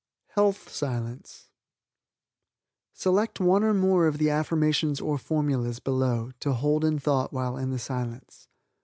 [0.29, 1.51] Health Silence
[2.91, 7.55] Select one or more of the affirmations or formulas below to hold in thought while
[7.55, 8.47] in the Silence.